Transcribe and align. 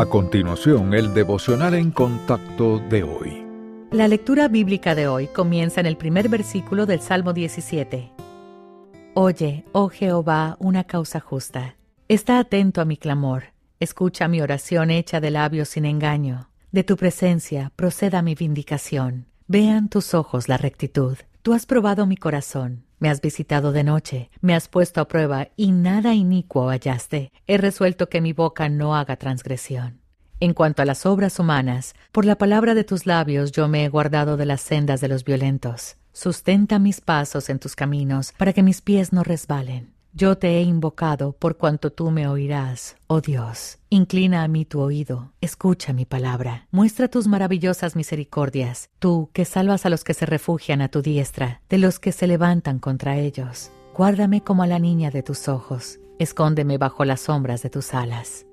A 0.00 0.06
continuación, 0.06 0.94
el 0.94 1.12
devocional 1.12 1.74
en 1.74 1.90
contacto 1.90 2.78
de 2.78 3.02
hoy. 3.02 3.44
La 3.90 4.08
lectura 4.08 4.48
bíblica 4.48 4.94
de 4.94 5.06
hoy 5.06 5.26
comienza 5.26 5.78
en 5.78 5.84
el 5.84 5.98
primer 5.98 6.30
versículo 6.30 6.86
del 6.86 7.02
Salmo 7.02 7.34
17. 7.34 8.10
Oye, 9.12 9.66
oh 9.72 9.90
Jehová, 9.90 10.56
una 10.58 10.84
causa 10.84 11.20
justa. 11.20 11.76
Está 12.08 12.38
atento 12.38 12.80
a 12.80 12.86
mi 12.86 12.96
clamor. 12.96 13.52
Escucha 13.78 14.26
mi 14.26 14.40
oración 14.40 14.90
hecha 14.90 15.20
de 15.20 15.32
labios 15.32 15.68
sin 15.68 15.84
engaño. 15.84 16.48
De 16.72 16.82
tu 16.82 16.96
presencia 16.96 17.70
proceda 17.76 18.22
mi 18.22 18.34
vindicación. 18.34 19.26
Vean 19.48 19.90
tus 19.90 20.14
ojos 20.14 20.48
la 20.48 20.56
rectitud. 20.56 21.18
Tú 21.42 21.52
has 21.52 21.66
probado 21.66 22.06
mi 22.06 22.16
corazón. 22.16 22.86
Me 23.00 23.08
has 23.08 23.22
visitado 23.22 23.72
de 23.72 23.82
noche, 23.82 24.30
me 24.42 24.54
has 24.54 24.68
puesto 24.68 25.00
a 25.00 25.08
prueba 25.08 25.48
y 25.56 25.72
nada 25.72 26.12
inicuo 26.12 26.68
hallaste. 26.68 27.32
He 27.46 27.56
resuelto 27.56 28.10
que 28.10 28.20
mi 28.20 28.34
boca 28.34 28.68
no 28.68 28.94
haga 28.94 29.16
transgresión. 29.16 30.02
En 30.38 30.52
cuanto 30.52 30.82
a 30.82 30.84
las 30.84 31.06
obras 31.06 31.38
humanas, 31.38 31.94
por 32.12 32.26
la 32.26 32.36
palabra 32.36 32.74
de 32.74 32.84
tus 32.84 33.06
labios 33.06 33.52
yo 33.52 33.68
me 33.68 33.86
he 33.86 33.88
guardado 33.88 34.36
de 34.36 34.44
las 34.44 34.60
sendas 34.60 35.00
de 35.00 35.08
los 35.08 35.24
violentos. 35.24 35.96
Sustenta 36.12 36.78
mis 36.78 37.00
pasos 37.00 37.48
en 37.48 37.58
tus 37.58 37.74
caminos, 37.74 38.32
para 38.36 38.52
que 38.52 38.62
mis 38.62 38.82
pies 38.82 39.14
no 39.14 39.22
resbalen. 39.22 39.94
Yo 40.12 40.36
te 40.36 40.58
he 40.58 40.62
invocado 40.62 41.32
por 41.32 41.56
cuanto 41.56 41.92
tú 41.92 42.10
me 42.10 42.26
oirás, 42.26 42.96
oh 43.06 43.20
Dios. 43.20 43.78
Inclina 43.90 44.42
a 44.42 44.48
mí 44.48 44.64
tu 44.64 44.80
oído, 44.80 45.32
escucha 45.40 45.92
mi 45.92 46.04
palabra. 46.04 46.66
Muestra 46.72 47.06
tus 47.06 47.28
maravillosas 47.28 47.94
misericordias, 47.94 48.90
tú 48.98 49.30
que 49.32 49.44
salvas 49.44 49.86
a 49.86 49.88
los 49.88 50.02
que 50.02 50.14
se 50.14 50.26
refugian 50.26 50.82
a 50.82 50.88
tu 50.88 51.00
diestra, 51.00 51.62
de 51.68 51.78
los 51.78 52.00
que 52.00 52.10
se 52.10 52.26
levantan 52.26 52.80
contra 52.80 53.18
ellos. 53.18 53.70
Guárdame 53.96 54.42
como 54.42 54.64
a 54.64 54.66
la 54.66 54.80
niña 54.80 55.12
de 55.12 55.22
tus 55.22 55.46
ojos, 55.46 56.00
escóndeme 56.18 56.76
bajo 56.76 57.04
las 57.04 57.20
sombras 57.20 57.62
de 57.62 57.70
tus 57.70 57.94
alas. 57.94 58.46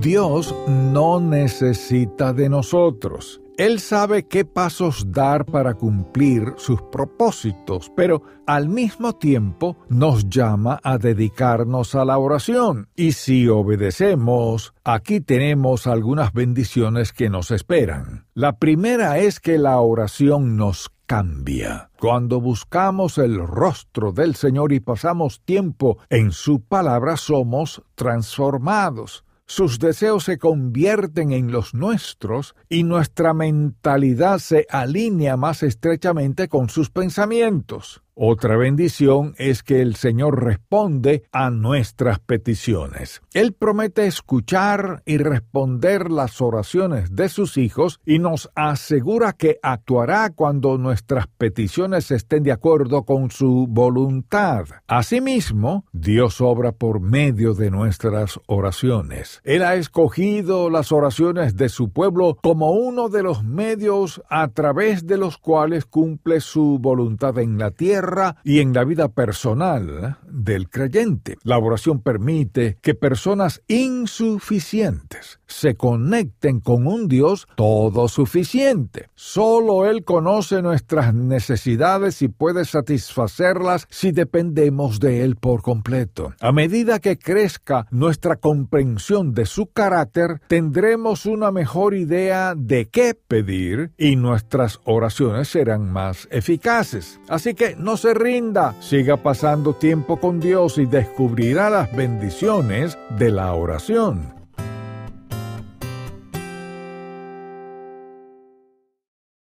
Dios 0.00 0.54
no 0.66 1.20
necesita 1.20 2.32
de 2.32 2.48
nosotros. 2.48 3.42
Él 3.58 3.80
sabe 3.80 4.26
qué 4.26 4.44
pasos 4.44 5.12
dar 5.12 5.46
para 5.46 5.72
cumplir 5.74 6.52
sus 6.58 6.82
propósitos, 6.82 7.90
pero 7.96 8.22
al 8.46 8.68
mismo 8.68 9.14
tiempo 9.14 9.78
nos 9.88 10.28
llama 10.28 10.78
a 10.82 10.98
dedicarnos 10.98 11.94
a 11.94 12.04
la 12.04 12.18
oración. 12.18 12.90
Y 12.96 13.12
si 13.12 13.48
obedecemos, 13.48 14.74
aquí 14.84 15.22
tenemos 15.22 15.86
algunas 15.86 16.34
bendiciones 16.34 17.14
que 17.14 17.30
nos 17.30 17.50
esperan. 17.50 18.26
La 18.34 18.58
primera 18.58 19.18
es 19.20 19.40
que 19.40 19.56
la 19.56 19.80
oración 19.80 20.58
nos 20.58 20.90
cambia. 21.06 21.88
Cuando 21.98 22.42
buscamos 22.42 23.16
el 23.16 23.38
rostro 23.38 24.12
del 24.12 24.34
Señor 24.34 24.74
y 24.74 24.80
pasamos 24.80 25.40
tiempo 25.46 25.96
en 26.10 26.30
su 26.30 26.60
palabra, 26.60 27.16
somos 27.16 27.82
transformados 27.94 29.24
sus 29.46 29.78
deseos 29.78 30.24
se 30.24 30.38
convierten 30.38 31.32
en 31.32 31.52
los 31.52 31.72
nuestros 31.72 32.54
y 32.68 32.82
nuestra 32.82 33.32
mentalidad 33.32 34.38
se 34.38 34.66
alinea 34.68 35.36
más 35.36 35.62
estrechamente 35.62 36.48
con 36.48 36.68
sus 36.68 36.90
pensamientos. 36.90 38.02
Otra 38.18 38.56
bendición 38.56 39.34
es 39.36 39.62
que 39.62 39.82
el 39.82 39.94
Señor 39.94 40.42
responde 40.42 41.24
a 41.32 41.50
nuestras 41.50 42.18
peticiones. 42.18 43.20
Él 43.34 43.52
promete 43.52 44.06
escuchar 44.06 45.02
y 45.04 45.18
responder 45.18 46.10
las 46.10 46.40
oraciones 46.40 47.14
de 47.14 47.28
sus 47.28 47.58
hijos 47.58 48.00
y 48.06 48.18
nos 48.18 48.50
asegura 48.54 49.34
que 49.34 49.58
actuará 49.62 50.30
cuando 50.30 50.78
nuestras 50.78 51.26
peticiones 51.26 52.10
estén 52.10 52.42
de 52.42 52.52
acuerdo 52.52 53.02
con 53.02 53.30
su 53.30 53.66
voluntad. 53.68 54.64
Asimismo, 54.86 55.84
Dios 55.92 56.40
obra 56.40 56.72
por 56.72 57.00
medio 57.00 57.52
de 57.52 57.70
nuestras 57.70 58.40
oraciones. 58.46 59.42
Él 59.44 59.62
ha 59.62 59.74
escogido 59.74 60.70
las 60.70 60.90
oraciones 60.90 61.54
de 61.54 61.68
su 61.68 61.90
pueblo 61.90 62.38
como 62.42 62.70
uno 62.70 63.10
de 63.10 63.22
los 63.22 63.44
medios 63.44 64.22
a 64.30 64.48
través 64.48 65.06
de 65.06 65.18
los 65.18 65.36
cuales 65.36 65.84
cumple 65.84 66.40
su 66.40 66.78
voluntad 66.80 67.38
en 67.40 67.58
la 67.58 67.72
tierra 67.72 68.05
y 68.44 68.60
en 68.60 68.72
la 68.72 68.84
vida 68.84 69.08
personal 69.08 70.18
del 70.28 70.68
creyente. 70.68 71.38
La 71.42 71.58
oración 71.58 72.00
permite 72.00 72.78
que 72.80 72.94
personas 72.94 73.62
insuficientes 73.68 75.40
se 75.46 75.74
conecten 75.74 76.60
con 76.60 76.86
un 76.86 77.08
Dios 77.08 77.46
todo 77.56 78.08
suficiente. 78.08 79.08
Solo 79.14 79.86
Él 79.86 80.04
conoce 80.04 80.62
nuestras 80.62 81.14
necesidades 81.14 82.22
y 82.22 82.28
puede 82.28 82.64
satisfacerlas 82.64 83.86
si 83.90 84.12
dependemos 84.12 85.00
de 85.00 85.22
Él 85.22 85.36
por 85.36 85.62
completo. 85.62 86.34
A 86.40 86.52
medida 86.52 86.98
que 86.98 87.18
crezca 87.18 87.86
nuestra 87.90 88.36
comprensión 88.36 89.34
de 89.34 89.46
su 89.46 89.66
carácter, 89.66 90.40
tendremos 90.48 91.26
una 91.26 91.50
mejor 91.50 91.94
idea 91.94 92.54
de 92.56 92.86
qué 92.88 93.14
pedir 93.14 93.92
y 93.96 94.16
nuestras 94.16 94.80
oraciones 94.84 95.48
serán 95.48 95.90
más 95.90 96.28
eficaces. 96.30 97.20
Así 97.28 97.54
que 97.54 97.76
no 97.76 97.96
se 97.96 98.14
rinda, 98.14 98.74
siga 98.80 99.16
pasando 99.16 99.74
tiempo 99.74 100.18
con 100.18 100.40
Dios 100.40 100.78
y 100.78 100.86
descubrirá 100.86 101.70
las 101.70 101.94
bendiciones 101.94 102.98
de 103.18 103.30
la 103.30 103.52
oración. 103.54 104.45